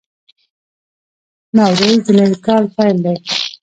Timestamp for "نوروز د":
1.55-2.07